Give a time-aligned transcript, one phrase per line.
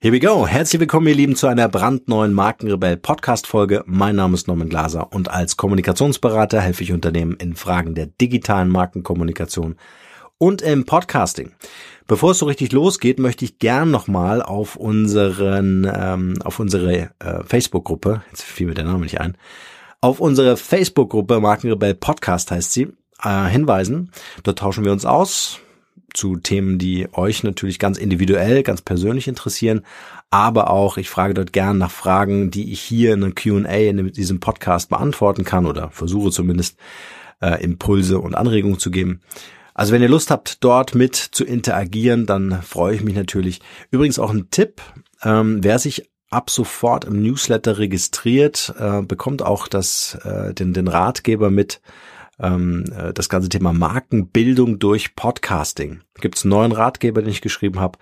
[0.00, 0.46] Here we go.
[0.46, 3.82] Herzlich willkommen, ihr Lieben, zu einer brandneuen Markenrebell Podcast Folge.
[3.84, 8.68] Mein Name ist Norman Glaser und als Kommunikationsberater helfe ich Unternehmen in Fragen der digitalen
[8.68, 9.74] Markenkommunikation
[10.38, 11.50] und im Podcasting.
[12.06, 17.42] Bevor es so richtig losgeht, möchte ich gern nochmal auf unseren, ähm, auf unsere äh,
[17.44, 19.36] Facebook-Gruppe, jetzt fiel mir der Name nicht ein,
[20.00, 22.92] auf unsere Facebook-Gruppe Markenrebell Podcast heißt sie,
[23.24, 24.12] äh, hinweisen.
[24.44, 25.58] Dort tauschen wir uns aus
[26.14, 29.82] zu Themen, die euch natürlich ganz individuell, ganz persönlich interessieren,
[30.30, 34.12] aber auch ich frage dort gern nach Fragen, die ich hier in einem Q&A in
[34.12, 36.78] diesem Podcast beantworten kann oder versuche zumindest
[37.40, 39.20] äh, Impulse und Anregungen zu geben.
[39.74, 43.60] Also wenn ihr Lust habt, dort mit zu interagieren, dann freue ich mich natürlich.
[43.90, 44.82] Übrigens auch ein Tipp,
[45.22, 50.88] ähm, wer sich ab sofort im Newsletter registriert, äh, bekommt auch das, äh, den, den
[50.88, 51.80] Ratgeber mit
[52.40, 56.00] ähm, äh, das ganze Thema Markenbildung durch Podcasting.
[56.20, 57.98] Gibt es einen neuen Ratgeber, den ich geschrieben habe.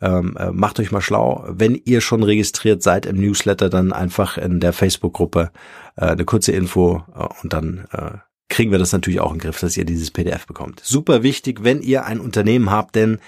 [0.00, 1.44] Ähm, äh, macht euch mal schlau.
[1.48, 5.50] Wenn ihr schon registriert seid im Newsletter, dann einfach in der Facebook-Gruppe
[5.96, 9.44] äh, eine kurze Info äh, und dann äh, kriegen wir das natürlich auch in den
[9.44, 10.80] Griff, dass ihr dieses PDF bekommt.
[10.82, 13.18] Super wichtig, wenn ihr ein Unternehmen habt, denn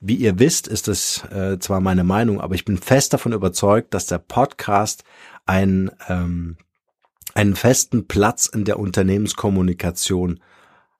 [0.00, 3.94] wie ihr wisst, ist es äh, zwar meine Meinung, aber ich bin fest davon überzeugt,
[3.94, 5.04] dass der Podcast
[5.46, 6.56] ein ähm,
[7.34, 10.40] einen festen Platz in der Unternehmenskommunikation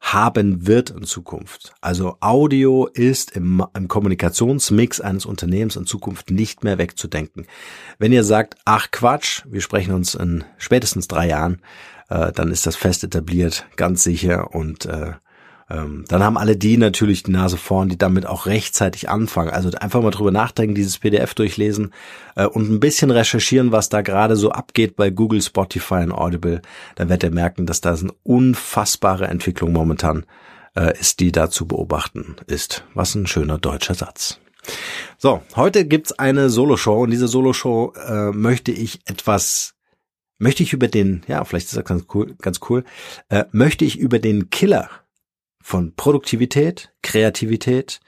[0.02, 1.74] haben wird in Zukunft.
[1.80, 7.46] Also Audio ist im, im, Kommunikationsmix eines Unternehmens in Zukunft nicht mehr wegzudenken.
[7.98, 11.62] Wenn ihr sagt, ach Quatsch, wir sprechen uns in spätestens drei Jahren,
[12.08, 15.12] äh, dann ist das fest etabliert, ganz sicher und äh,
[15.70, 19.50] ähm, dann haben alle die natürlich die Nase vorn, die damit auch rechtzeitig anfangen.
[19.50, 21.92] Also einfach mal drüber nachdenken, dieses PDF durchlesen
[22.36, 26.62] äh, und ein bisschen recherchieren, was da gerade so abgeht bei Google, Spotify und Audible.
[26.96, 30.26] Dann werdet ihr merken, dass da eine unfassbare Entwicklung momentan
[30.76, 32.84] äh, ist, die da zu beobachten ist.
[32.94, 34.38] Was ein schöner deutscher Satz.
[35.18, 39.74] So, heute gibt's eine Solo-Show und diese Solo-Show äh, möchte ich etwas
[40.38, 42.84] möchte ich über den, ja, vielleicht ist das ganz cool, ganz cool,
[43.28, 44.90] äh, möchte ich über den Killer
[45.62, 48.00] von Produktivität, Kreativität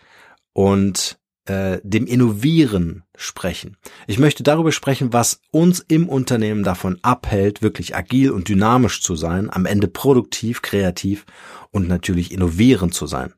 [0.53, 3.77] und äh, dem Innovieren sprechen.
[4.07, 9.15] Ich möchte darüber sprechen, was uns im Unternehmen davon abhält, wirklich agil und dynamisch zu
[9.15, 11.27] sein, am Ende produktiv, kreativ
[11.71, 13.35] und natürlich innovierend zu sein.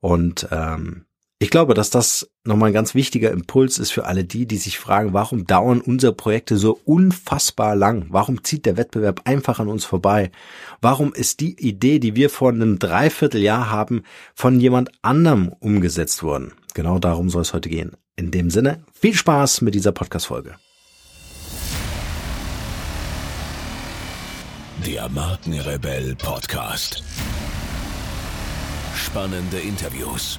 [0.00, 1.06] Und ähm,
[1.42, 4.78] ich glaube, dass das nochmal ein ganz wichtiger Impuls ist für alle die, die sich
[4.78, 8.06] fragen, warum dauern unsere Projekte so unfassbar lang?
[8.10, 10.30] Warum zieht der Wettbewerb einfach an uns vorbei?
[10.80, 14.04] Warum ist die Idee, die wir vor einem Dreivierteljahr haben,
[14.36, 16.52] von jemand anderem umgesetzt worden?
[16.74, 17.96] Genau darum soll es heute gehen.
[18.14, 20.54] In dem Sinne, viel Spaß mit dieser Podcast-Folge.
[24.86, 27.02] Der Markenrebell Podcast.
[28.94, 30.38] Spannende Interviews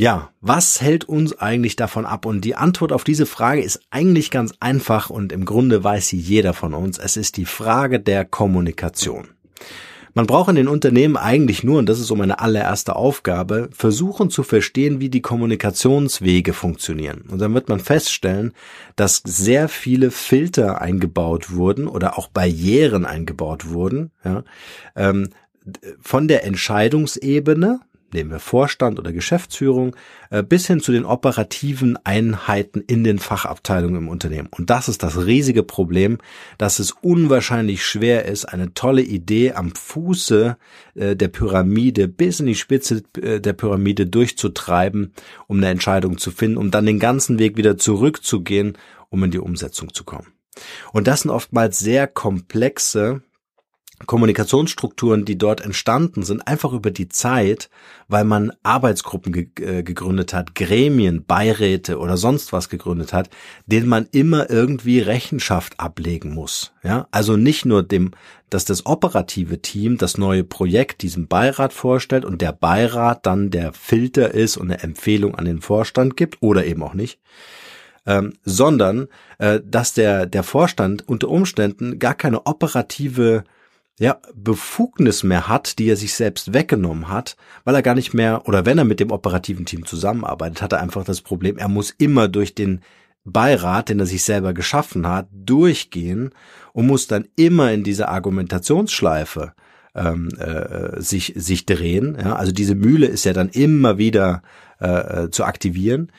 [0.00, 2.24] Ja, was hält uns eigentlich davon ab?
[2.24, 6.16] Und die Antwort auf diese Frage ist eigentlich ganz einfach und im Grunde weiß sie
[6.16, 6.98] jeder von uns.
[6.98, 9.26] Es ist die Frage der Kommunikation.
[10.14, 14.30] Man braucht in den Unternehmen eigentlich nur, und das ist so meine allererste Aufgabe, versuchen
[14.30, 17.24] zu verstehen, wie die Kommunikationswege funktionieren.
[17.28, 18.52] Und dann wird man feststellen,
[18.94, 24.44] dass sehr viele Filter eingebaut wurden oder auch Barrieren eingebaut wurden, ja,
[24.94, 25.30] ähm,
[26.00, 27.80] von der Entscheidungsebene,
[28.12, 29.94] nehmen wir Vorstand oder Geschäftsführung,
[30.30, 34.48] äh, bis hin zu den operativen Einheiten in den Fachabteilungen im Unternehmen.
[34.50, 36.18] Und das ist das riesige Problem,
[36.58, 40.56] dass es unwahrscheinlich schwer ist, eine tolle Idee am Fuße
[40.94, 45.12] äh, der Pyramide bis in die Spitze äh, der Pyramide durchzutreiben,
[45.46, 48.76] um eine Entscheidung zu finden, um dann den ganzen Weg wieder zurückzugehen,
[49.10, 50.28] um in die Umsetzung zu kommen.
[50.92, 53.22] Und das sind oftmals sehr komplexe
[54.06, 57.68] Kommunikationsstrukturen, die dort entstanden sind, einfach über die Zeit,
[58.06, 63.28] weil man Arbeitsgruppen ge äh, gegründet hat, Gremien, Beiräte oder sonst was gegründet hat,
[63.66, 66.72] denen man immer irgendwie Rechenschaft ablegen muss.
[66.84, 68.12] Ja, also nicht nur dem,
[68.50, 73.72] dass das operative Team das neue Projekt diesem Beirat vorstellt und der Beirat dann der
[73.72, 77.18] Filter ist und eine Empfehlung an den Vorstand gibt oder eben auch nicht,
[78.06, 79.08] ähm, sondern
[79.38, 83.44] äh, dass der der Vorstand unter Umständen gar keine operative
[83.98, 88.46] ja, Befugnis mehr hat, die er sich selbst weggenommen hat, weil er gar nicht mehr,
[88.46, 91.90] oder wenn er mit dem operativen Team zusammenarbeitet, hat er einfach das Problem, er muss
[91.90, 92.80] immer durch den
[93.24, 96.30] Beirat, den er sich selber geschaffen hat, durchgehen
[96.72, 99.52] und muss dann immer in dieser Argumentationsschleife
[99.94, 102.16] ähm, äh, sich sich drehen.
[102.18, 102.36] Ja?
[102.36, 104.42] Also diese Mühle ist ja dann immer wieder
[104.80, 106.12] äh, äh, zu aktivieren.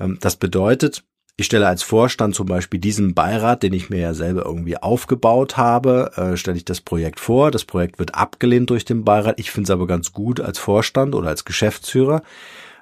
[0.00, 1.04] Ähm, das bedeutet,
[1.38, 5.58] ich stelle als Vorstand zum Beispiel diesen Beirat, den ich mir ja selber irgendwie aufgebaut
[5.58, 7.50] habe, äh, stelle ich das Projekt vor.
[7.50, 9.38] Das Projekt wird abgelehnt durch den Beirat.
[9.38, 12.22] Ich finde es aber ganz gut als Vorstand oder als Geschäftsführer.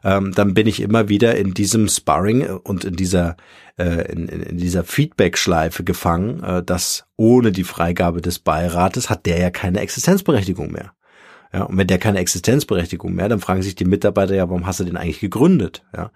[0.05, 3.37] Ähm, dann bin ich immer wieder in diesem Sparring und in dieser
[3.77, 9.41] äh, in, in dieser Feedback-Schleife gefangen, äh, dass ohne die Freigabe des Beirates hat der
[9.41, 10.93] ja keine Existenzberechtigung mehr.
[11.53, 14.81] Ja, und wenn der keine Existenzberechtigung mehr, dann fragen sich die Mitarbeiter ja, warum hast
[14.81, 15.85] du den eigentlich gegründet?
[15.97, 16.11] Ja.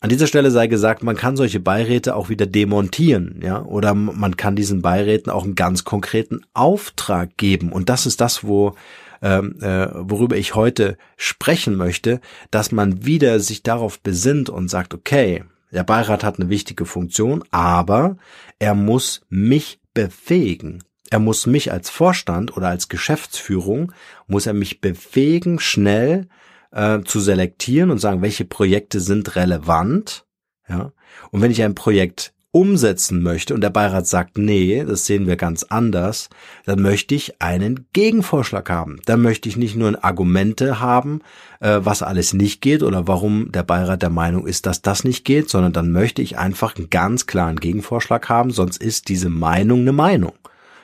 [0.00, 4.36] An dieser Stelle sei gesagt, man kann solche Beiräte auch wieder demontieren, ja, oder man
[4.36, 7.72] kann diesen Beiräten auch einen ganz konkreten Auftrag geben.
[7.72, 8.74] Und das ist das, wo
[9.22, 12.20] ähm, äh, worüber ich heute sprechen möchte,
[12.52, 15.42] dass man wieder sich darauf besinnt und sagt, okay,
[15.72, 18.16] der Beirat hat eine wichtige Funktion, aber
[18.58, 20.82] er muss mich befähigen.
[21.10, 23.92] Er muss mich als Vorstand oder als Geschäftsführung,
[24.26, 26.28] muss er mich befähigen, schnell
[26.70, 30.26] äh, zu selektieren und sagen, welche Projekte sind relevant.
[30.68, 30.92] Ja.
[31.30, 35.36] Und wenn ich ein Projekt umsetzen möchte und der Beirat sagt, nee, das sehen wir
[35.36, 36.30] ganz anders,
[36.64, 39.00] dann möchte ich einen Gegenvorschlag haben.
[39.04, 41.20] Dann möchte ich nicht nur Argumente haben,
[41.60, 45.24] äh, was alles nicht geht oder warum der Beirat der Meinung ist, dass das nicht
[45.24, 49.80] geht, sondern dann möchte ich einfach einen ganz klaren Gegenvorschlag haben, sonst ist diese Meinung
[49.80, 50.32] eine Meinung.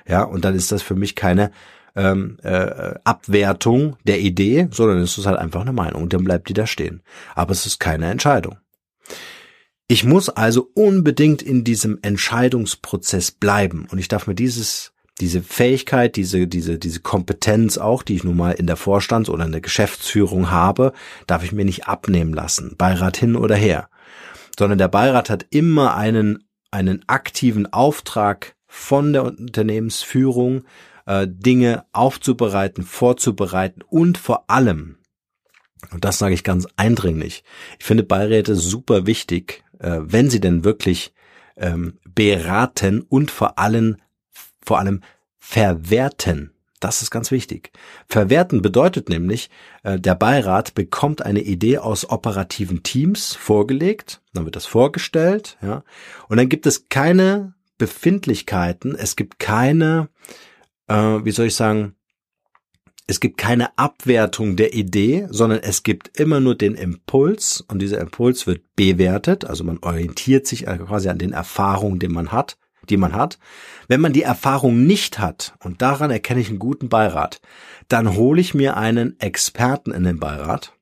[0.07, 1.51] Ja, und dann ist das für mich keine
[1.97, 6.49] ähm, äh, Abwertung der Idee, sondern es ist halt einfach eine Meinung und dann bleibt
[6.49, 7.03] die da stehen.
[7.35, 8.59] Aber es ist keine Entscheidung.
[9.87, 16.17] Ich muss also unbedingt in diesem Entscheidungsprozess bleiben und ich darf mir dieses diese Fähigkeit,
[16.17, 19.61] diese, diese, diese Kompetenz auch, die ich nun mal in der Vorstands- oder in der
[19.61, 20.93] Geschäftsführung habe,
[21.27, 23.89] darf ich mir nicht abnehmen lassen, Beirat hin oder her.
[24.59, 30.65] Sondern der Beirat hat immer einen, einen aktiven Auftrag von der Unternehmensführung,
[31.07, 34.99] äh, Dinge aufzubereiten, vorzubereiten und vor allem,
[35.93, 37.45] und das sage ich ganz eindringlich,
[37.79, 41.13] ich finde Beiräte super wichtig, äh, wenn sie denn wirklich
[41.57, 43.97] ähm, beraten und vor allem,
[44.65, 45.03] vor allem
[45.39, 46.51] verwerten.
[46.81, 47.73] Das ist ganz wichtig.
[48.09, 49.49] Verwerten bedeutet nämlich,
[49.85, 55.83] äh, der Beirat bekommt eine Idee aus operativen Teams vorgelegt, dann wird das vorgestellt, ja,
[56.29, 60.09] und dann gibt es keine Befindlichkeiten, es gibt keine,
[60.89, 61.97] äh, wie soll ich sagen,
[63.07, 68.01] es gibt keine Abwertung der Idee, sondern es gibt immer nur den Impuls und dieser
[68.01, 72.57] Impuls wird bewertet, also man orientiert sich quasi an den Erfahrungen, die man hat,
[72.89, 73.39] die man hat.
[73.89, 77.43] Wenn man die Erfahrung nicht hat, und daran erkenne ich einen guten Beirat,
[77.89, 80.73] dann hole ich mir einen Experten in den Beirat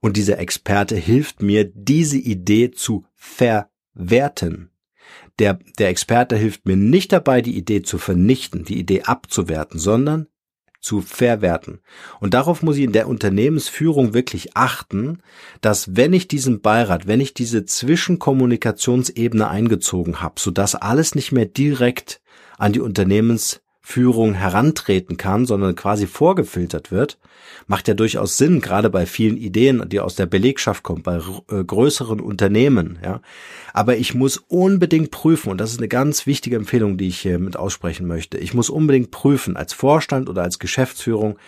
[0.00, 4.70] und dieser Experte hilft mir, diese Idee zu verwerten.
[5.38, 10.26] Der, der Experte hilft mir nicht dabei, die Idee zu vernichten, die Idee abzuwerten, sondern
[10.80, 11.80] zu verwerten.
[12.20, 15.20] Und darauf muss ich in der Unternehmensführung wirklich achten,
[15.60, 21.46] dass wenn ich diesen Beirat, wenn ich diese Zwischenkommunikationsebene eingezogen habe, sodass alles nicht mehr
[21.46, 22.20] direkt
[22.58, 23.60] an die Unternehmens
[23.90, 27.18] Führung herantreten kann, sondern quasi vorgefiltert wird,
[27.68, 31.64] macht ja durchaus Sinn, gerade bei vielen Ideen, die aus der Belegschaft kommen, bei äh,
[31.64, 33.22] größeren Unternehmen, ja.
[33.72, 37.38] Aber ich muss unbedingt prüfen, und das ist eine ganz wichtige Empfehlung, die ich hier
[37.38, 38.36] mit aussprechen möchte.
[38.36, 41.38] Ich muss unbedingt prüfen, als Vorstand oder als Geschäftsführung,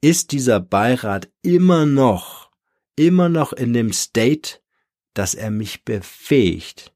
[0.00, 2.50] ist dieser Beirat immer noch,
[2.96, 4.58] immer noch in dem State,
[5.14, 6.92] dass er mich befähigt,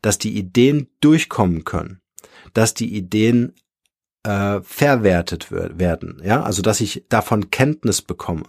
[0.00, 2.00] dass die Ideen durchkommen können,
[2.54, 3.52] dass die Ideen
[4.22, 8.44] äh, verwertet werden, ja, also dass ich davon Kenntnis bekomme.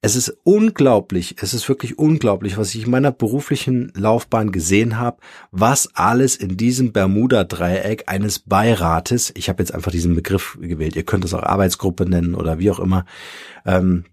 [0.00, 5.18] Es ist unglaublich, es ist wirklich unglaublich, was ich in meiner beruflichen Laufbahn gesehen habe,
[5.50, 11.02] was alles in diesem Bermuda-Dreieck eines Beirates, ich habe jetzt einfach diesen Begriff gewählt, ihr
[11.02, 13.06] könnt es auch Arbeitsgruppe nennen oder wie auch immer,
[13.66, 14.04] ähm,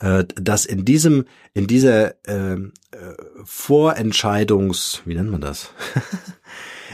[0.00, 1.24] äh, dass in diesem,
[1.54, 3.14] in dieser ähm, äh,
[3.44, 5.72] Vorentscheidungs, wie nennt man das?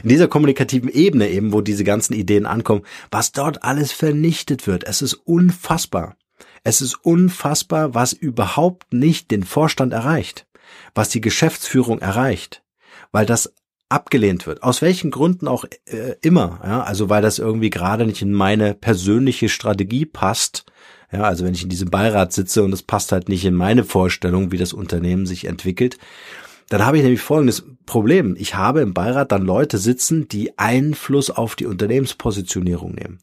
[0.02, 4.84] in dieser kommunikativen Ebene eben, wo diese ganzen Ideen ankommen, was dort alles vernichtet wird.
[4.84, 6.16] Es ist unfassbar.
[6.64, 10.46] Es ist unfassbar, was überhaupt nicht den Vorstand erreicht,
[10.94, 12.62] was die Geschäftsführung erreicht,
[13.12, 13.52] weil das
[13.90, 14.62] abgelehnt wird.
[14.62, 16.60] Aus welchen Gründen auch äh, immer.
[16.64, 16.82] Ja?
[16.82, 20.64] Also weil das irgendwie gerade nicht in meine persönliche Strategie passt.
[21.12, 23.84] Ja, also wenn ich in diesem Beirat sitze und es passt halt nicht in meine
[23.84, 25.98] Vorstellung, wie das Unternehmen sich entwickelt,
[26.68, 28.36] dann habe ich nämlich folgendes Problem.
[28.38, 33.18] Ich habe im Beirat dann Leute sitzen, die Einfluss auf die Unternehmenspositionierung nehmen,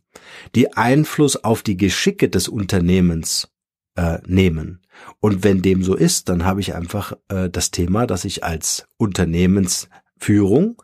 [0.56, 3.50] die Einfluss auf die Geschicke des Unternehmens
[3.96, 4.82] äh, nehmen.
[5.20, 8.88] Und wenn dem so ist, dann habe ich einfach äh, das Thema, dass ich als
[8.98, 10.82] Unternehmens Führung,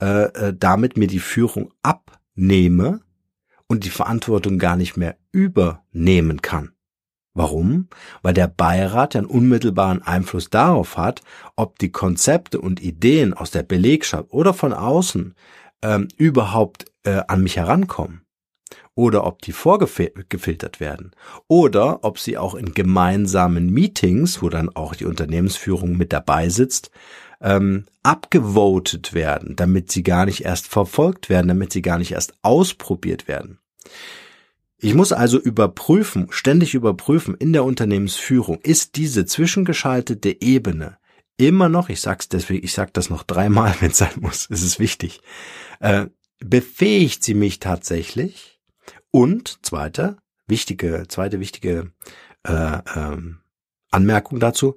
[0.00, 3.00] äh, äh, damit mir die Führung abnehme
[3.66, 6.75] und die Verantwortung gar nicht mehr übernehmen kann.
[7.36, 7.88] Warum?
[8.22, 11.20] Weil der Beirat einen unmittelbaren Einfluss darauf hat,
[11.54, 15.34] ob die Konzepte und Ideen aus der Belegschaft oder von außen
[15.82, 18.22] ähm, überhaupt äh, an mich herankommen
[18.94, 21.10] oder ob die vorgefiltert werden
[21.46, 26.90] oder ob sie auch in gemeinsamen Meetings, wo dann auch die Unternehmensführung mit dabei sitzt,
[27.42, 32.32] ähm, abgevotet werden, damit sie gar nicht erst verfolgt werden, damit sie gar nicht erst
[32.40, 33.58] ausprobiert werden.
[34.78, 40.98] Ich muss also überprüfen, ständig überprüfen in der Unternehmensführung, ist diese zwischengeschaltete Ebene
[41.38, 44.62] immer noch, ich sag's deswegen, ich sag das noch dreimal, wenn es sein muss, es
[44.62, 45.20] ist wichtig,
[45.80, 46.06] äh,
[46.40, 48.60] befähigt sie mich tatsächlich?
[49.10, 51.92] Und zweite wichtige, zweite wichtige
[52.42, 53.40] äh, ähm,
[53.90, 54.76] Anmerkung dazu,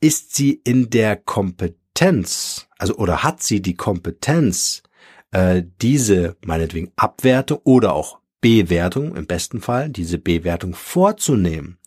[0.00, 4.82] ist sie in der Kompetenz, also oder hat sie die Kompetenz,
[5.30, 11.78] äh, diese meinetwegen Abwertung oder auch Bewertung, im besten Fall, diese Bewertung vorzunehmen.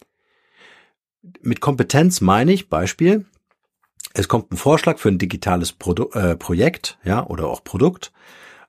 [1.42, 3.26] Mit Kompetenz meine ich, Beispiel,
[4.14, 8.12] es kommt ein Vorschlag für ein digitales Produ äh, Projekt, ja, oder auch Produkt,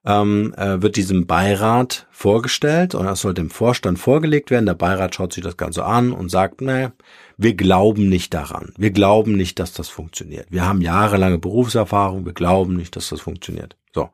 [0.06, 4.66] ähm, äh, wird diesem Beirat vorgestellt und das soll dem Vorstand vorgelegt werden.
[4.66, 6.92] Der Beirat schaut sich das Ganze an und sagt, naja,
[7.36, 8.72] wir glauben nicht daran.
[8.76, 10.46] Wir glauben nicht, dass das funktioniert.
[10.50, 13.76] Wir haben jahrelange Berufserfahrung, wir glauben nicht, dass das funktioniert.
[13.94, 14.10] So.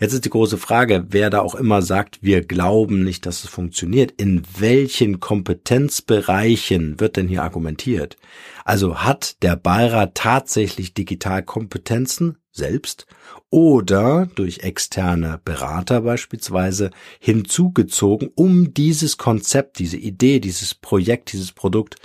[0.00, 3.50] Jetzt ist die große Frage, wer da auch immer sagt, wir glauben nicht, dass es
[3.50, 4.12] funktioniert.
[4.12, 8.16] In welchen Kompetenzbereichen wird denn hier argumentiert?
[8.64, 13.06] Also hat der Beirat tatsächlich Digitalkompetenzen selbst
[13.50, 21.96] oder durch externe Berater beispielsweise hinzugezogen, um dieses Konzept, diese Idee, dieses Projekt, dieses Produkt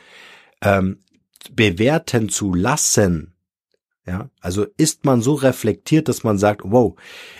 [0.61, 0.97] ähm,
[1.51, 3.32] bewerten zu lassen.
[4.05, 6.95] Ja, also ist man so reflektiert, dass man sagt, wow,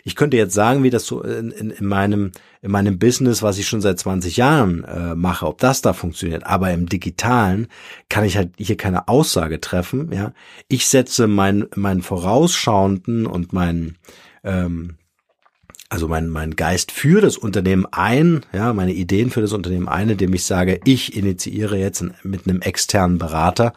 [0.06, 3.58] ich könnte jetzt sagen, wie das so in, in, in meinem in meinem Business, was
[3.58, 6.46] ich schon seit 20 Jahren äh, mache, ob das da funktioniert.
[6.46, 7.68] Aber im Digitalen
[8.08, 10.10] kann ich halt hier keine Aussage treffen.
[10.14, 10.32] Ja,
[10.70, 13.98] ich setze meinen meinen vorausschauenden und meinen
[14.46, 14.96] ähm,
[15.90, 20.10] also mein, mein Geist für das Unternehmen ein, ja, meine Ideen für das Unternehmen ein,
[20.10, 23.74] indem ich sage, ich initiiere jetzt mit einem externen Berater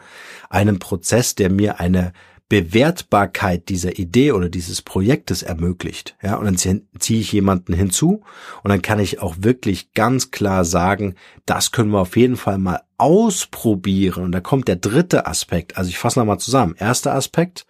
[0.49, 2.13] einen Prozess, der mir eine
[2.49, 6.15] Bewertbarkeit dieser Idee oder dieses Projektes ermöglicht.
[6.21, 8.23] Ja, und dann ziehe ich jemanden hinzu
[8.63, 12.57] und dann kann ich auch wirklich ganz klar sagen, das können wir auf jeden Fall
[12.57, 14.23] mal ausprobieren.
[14.23, 15.77] Und da kommt der dritte Aspekt.
[15.77, 16.75] Also ich fasse nochmal zusammen.
[16.77, 17.65] Erster Aspekt,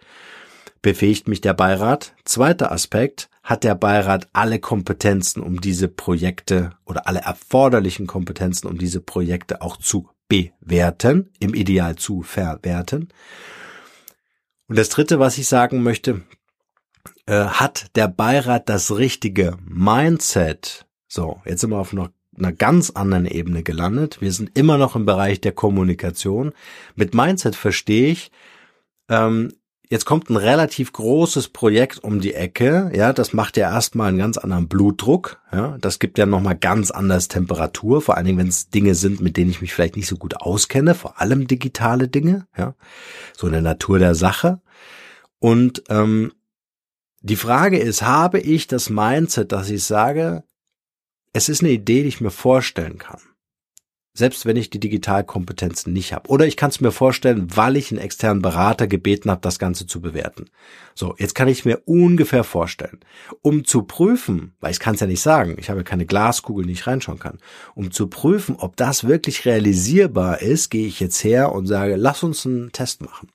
[0.80, 2.14] befähigt mich der Beirat.
[2.24, 8.78] Zweiter Aspekt, hat der Beirat alle Kompetenzen, um diese Projekte oder alle erforderlichen Kompetenzen, um
[8.78, 13.08] diese Projekte auch zu bewerten, im Ideal zu verwerten.
[14.68, 16.22] Und das Dritte, was ich sagen möchte,
[17.26, 20.86] äh, hat der Beirat das richtige Mindset?
[21.08, 24.20] So, jetzt sind wir auf noch einer ganz anderen Ebene gelandet.
[24.20, 26.52] Wir sind immer noch im Bereich der Kommunikation.
[26.94, 28.30] Mit Mindset verstehe ich,
[29.08, 29.52] ähm,
[29.88, 34.18] jetzt kommt ein relativ großes Projekt um die Ecke, ja, das macht ja erstmal einen
[34.18, 38.48] ganz anderen Blutdruck, ja, das gibt ja nochmal ganz anders Temperatur, vor allen Dingen, wenn
[38.48, 42.08] es Dinge sind, mit denen ich mich vielleicht nicht so gut auskenne, vor allem digitale
[42.08, 42.74] Dinge, ja,
[43.36, 44.60] so in der Natur der Sache.
[45.38, 46.32] Und ähm,
[47.20, 50.44] die Frage ist, habe ich das Mindset, dass ich sage,
[51.32, 53.20] es ist eine Idee, die ich mir vorstellen kann
[54.18, 56.28] selbst wenn ich die Digitalkompetenzen nicht habe.
[56.28, 59.86] Oder ich kann es mir vorstellen, weil ich einen externen Berater gebeten habe, das Ganze
[59.86, 60.46] zu bewerten.
[60.94, 62.98] So, jetzt kann ich mir ungefähr vorstellen,
[63.40, 66.72] um zu prüfen, weil ich kann es ja nicht sagen, ich habe keine Glaskugel, die
[66.72, 67.38] ich reinschauen kann,
[67.74, 72.22] um zu prüfen, ob das wirklich realisierbar ist, gehe ich jetzt her und sage, lass
[72.22, 73.28] uns einen Test machen.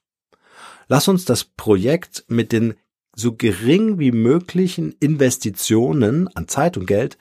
[0.90, 2.74] Lass uns das Projekt mit den
[3.16, 7.18] so gering wie möglichen Investitionen an Zeit und Geld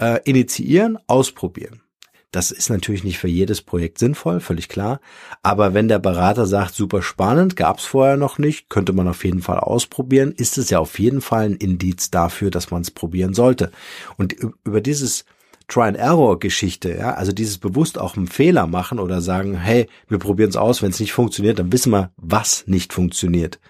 [0.00, 1.82] äh, initiieren, ausprobieren.
[2.32, 5.00] Das ist natürlich nicht für jedes Projekt sinnvoll, völlig klar.
[5.42, 9.42] Aber wenn der Berater sagt, super spannend, gab's vorher noch nicht, könnte man auf jeden
[9.42, 13.34] Fall ausprobieren, ist es ja auf jeden Fall ein Indiz dafür, dass man es probieren
[13.34, 13.70] sollte.
[14.16, 14.34] Und
[14.64, 15.26] über dieses
[15.68, 20.56] Try-and-Error-Geschichte, ja, also dieses bewusst auch einen Fehler machen oder sagen, hey, wir probieren es
[20.56, 23.60] aus, wenn es nicht funktioniert, dann wissen wir, was nicht funktioniert.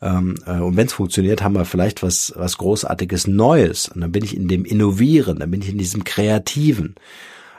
[0.00, 3.88] Ähm, äh, und wenn es funktioniert, haben wir vielleicht was, was Großartiges Neues.
[3.88, 6.96] Und dann bin ich in dem Innovieren, dann bin ich in diesem Kreativen.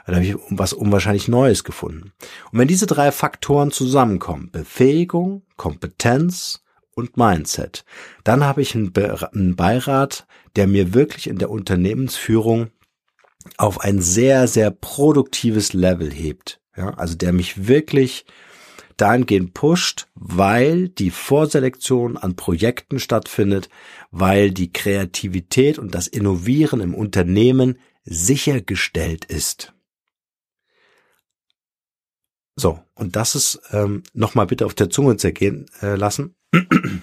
[0.06, 2.12] Da habe ich was unwahrscheinlich Neues gefunden.
[2.52, 6.62] Und wenn diese drei Faktoren zusammenkommen, Befähigung, Kompetenz
[6.94, 7.84] und Mindset,
[8.24, 8.92] dann habe ich einen,
[9.56, 10.26] Beirat,
[10.56, 12.70] der mir wirklich in der Unternehmensführung
[13.56, 16.60] auf ein sehr, sehr produktives Level hebt.
[16.76, 18.24] Ja, also der mich wirklich
[18.96, 23.70] dahingehend pusht, weil die Vorselektion an Projekten stattfindet,
[24.10, 29.72] weil die Kreativität und das Innovieren im Unternehmen sichergestellt ist.
[32.60, 36.34] So, und das ist ähm, nochmal bitte auf der Zunge zergehen äh, lassen.
[36.52, 37.00] Ein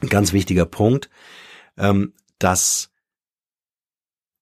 [0.08, 1.08] ganz wichtiger Punkt,
[1.76, 2.90] ähm, dass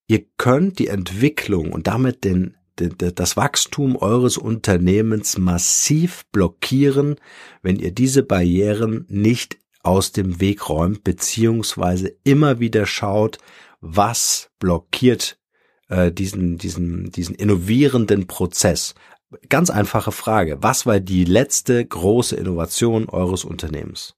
[0.06, 7.16] ihr könnt die Entwicklung und damit den das Wachstum eures Unternehmens massiv blockieren,
[7.62, 13.38] wenn ihr diese Barrieren nicht aus dem Weg räumt, beziehungsweise immer wieder schaut,
[13.80, 15.38] was blockiert
[15.88, 18.94] äh, diesen, diesen, diesen innovierenden Prozess.
[19.48, 20.62] Ganz einfache Frage.
[20.62, 24.14] Was war die letzte große Innovation eures Unternehmens?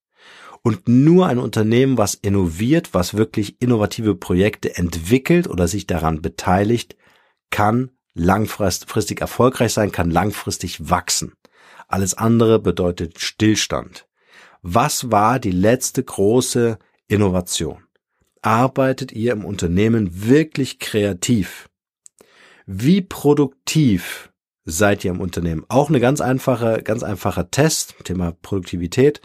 [0.62, 6.96] Und nur ein Unternehmen, was innoviert, was wirklich innovative Projekte entwickelt oder sich daran beteiligt,
[7.50, 11.32] kann langfristig erfolgreich sein, kann langfristig wachsen.
[11.86, 14.06] Alles andere bedeutet Stillstand.
[14.60, 17.84] Was war die letzte große Innovation?
[18.42, 21.70] Arbeitet ihr im Unternehmen wirklich kreativ?
[22.66, 24.27] Wie produktiv
[24.68, 25.64] seid ihr im Unternehmen?
[25.68, 29.20] Auch eine ganz einfache, ganz einfacher Test, Thema Produktivität.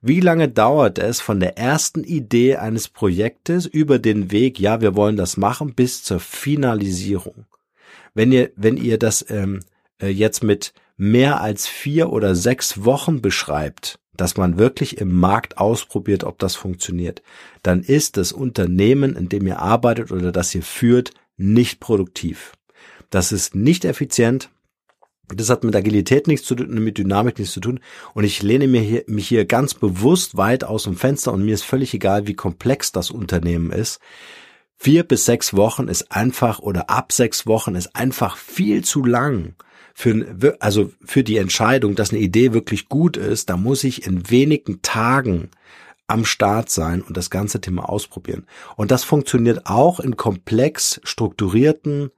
[0.00, 4.94] Wie lange dauert es von der ersten Idee eines Projektes über den Weg, ja, wir
[4.94, 7.46] wollen das machen, bis zur Finalisierung?
[8.18, 9.60] wenn ihr, wenn ihr das ähm,
[10.00, 15.58] äh, jetzt mit mehr als vier oder sechs Wochen beschreibt, dass man wirklich im Markt
[15.58, 17.22] ausprobiert, ob das funktioniert,
[17.62, 22.54] dann ist das Unternehmen, in dem ihr arbeitet oder das ihr führt, nicht produktiv.
[23.10, 24.50] Das ist nicht effizient.
[25.34, 27.80] Das hat mit Agilität nichts zu tun, mit Dynamik nichts zu tun.
[28.14, 31.54] Und ich lehne mir hier, mich hier ganz bewusst weit aus dem Fenster und mir
[31.54, 34.00] ist völlig egal, wie komplex das Unternehmen ist.
[34.76, 39.54] Vier bis sechs Wochen ist einfach oder ab sechs Wochen ist einfach viel zu lang
[39.92, 43.50] für, also für die Entscheidung, dass eine Idee wirklich gut ist.
[43.50, 45.50] Da muss ich in wenigen Tagen
[46.06, 48.46] am Start sein und das ganze Thema ausprobieren.
[48.76, 52.10] Und das funktioniert auch in komplex strukturierten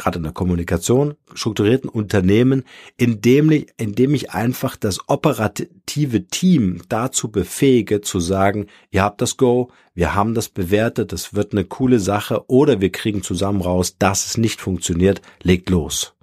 [0.00, 2.64] gerade in der Kommunikation, strukturierten Unternehmen,
[2.96, 9.36] indem ich, indem ich einfach das operative Team dazu befähige, zu sagen, ihr habt das
[9.36, 13.96] Go, wir haben das bewertet, das wird eine coole Sache, oder wir kriegen zusammen raus,
[13.98, 16.14] dass es nicht funktioniert, legt los.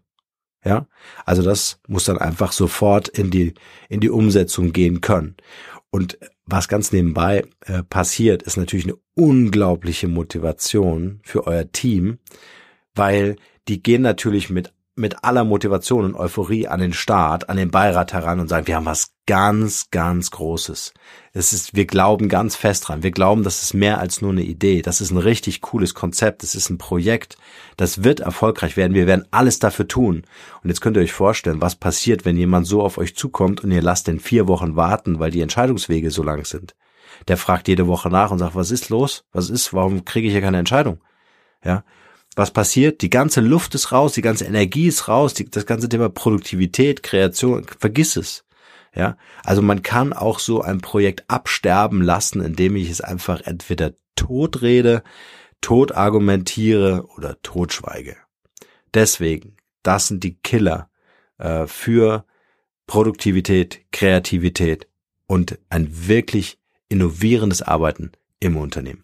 [0.65, 0.87] Ja,
[1.25, 3.53] also das muss dann einfach sofort in die,
[3.89, 5.37] in die Umsetzung gehen können.
[5.91, 12.19] Und was ganz nebenbei äh, passiert, ist natürlich eine unglaubliche Motivation für euer Team,
[12.95, 17.69] weil die gehen natürlich mit mit aller Motivation und Euphorie an den Staat, an den
[17.69, 20.93] Beirat heran und sagen, wir haben was ganz, ganz Großes.
[21.33, 23.03] Es ist, wir glauben ganz fest dran.
[23.03, 24.81] Wir glauben, das ist mehr als nur eine Idee.
[24.81, 26.41] Das ist ein richtig cooles Konzept.
[26.41, 27.37] Das ist ein Projekt.
[27.77, 28.95] Das wird erfolgreich werden.
[28.95, 30.23] Wir werden alles dafür tun.
[30.63, 33.71] Und jetzt könnt ihr euch vorstellen, was passiert, wenn jemand so auf euch zukommt und
[33.71, 36.75] ihr lasst den vier Wochen warten, weil die Entscheidungswege so lang sind.
[37.27, 39.25] Der fragt jede Woche nach und sagt, was ist los?
[39.31, 39.73] Was ist?
[39.73, 41.01] Warum kriege ich hier keine Entscheidung?
[41.63, 41.83] Ja
[42.37, 43.01] was passiert?
[43.01, 47.01] Die ganze Luft ist raus, die ganze Energie ist raus, die, das ganze Thema Produktivität,
[47.01, 48.45] Kreation, vergiss es.
[48.93, 53.93] Ja, also man kann auch so ein Projekt absterben lassen, indem ich es einfach entweder
[54.15, 55.03] totrede,
[55.61, 58.17] tot argumentiere oder totschweige.
[58.93, 60.89] Deswegen, das sind die Killer
[61.37, 62.25] äh, für
[62.85, 64.87] Produktivität, Kreativität
[65.27, 66.57] und ein wirklich
[66.89, 69.03] innovierendes Arbeiten im Unternehmen.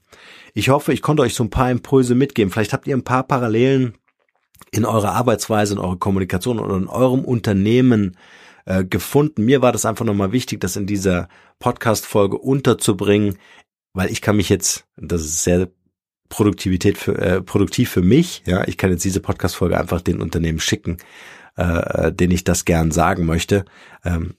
[0.53, 2.51] Ich hoffe, ich konnte euch so ein paar Impulse mitgeben.
[2.51, 3.95] Vielleicht habt ihr ein paar Parallelen
[4.71, 8.17] in eurer Arbeitsweise, in eurer Kommunikation oder in eurem Unternehmen
[8.65, 9.45] äh, gefunden.
[9.45, 11.27] Mir war das einfach nochmal wichtig, das in dieser
[11.59, 13.37] Podcast-Folge unterzubringen,
[13.93, 15.69] weil ich kann mich jetzt, das ist sehr
[16.29, 20.59] Produktivität für, äh, produktiv für mich, ja, ich kann jetzt diese Podcast-Folge einfach den Unternehmen
[20.59, 20.97] schicken,
[21.55, 23.65] äh, den ich das gern sagen möchte.
[24.03, 24.35] Ähm,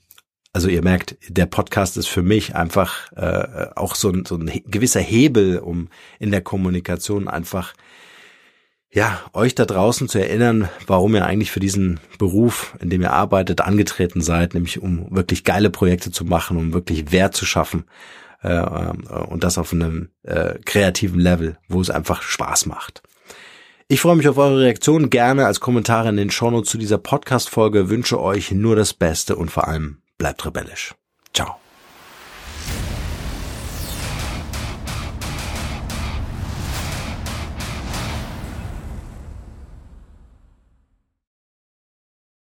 [0.54, 4.48] also ihr merkt, der Podcast ist für mich einfach äh, auch so ein, so ein
[4.66, 5.88] gewisser Hebel, um
[6.20, 7.74] in der Kommunikation einfach
[8.92, 13.12] ja, euch da draußen zu erinnern, warum ihr eigentlich für diesen Beruf, in dem ihr
[13.12, 17.86] arbeitet, angetreten seid, nämlich um wirklich geile Projekte zu machen, um wirklich Wert zu schaffen
[18.44, 18.92] äh, äh
[19.28, 23.02] und das auf einem äh, kreativen Level, wo es einfach Spaß macht.
[23.88, 27.90] Ich freue mich auf eure Reaktionen gerne als Kommentare in den Shownotes zu dieser Podcast-Folge,
[27.90, 30.94] wünsche euch nur das Beste und vor allem bleibt rebellisch.
[31.32, 31.63] Ciao.